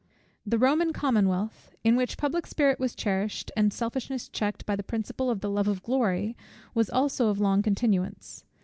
[0.47, 5.29] The Roman commonwealth, in which public spirit was cherished, and selfishness checked, by the principle
[5.29, 6.35] of the love of glory,
[6.73, 8.43] was also of long continuance.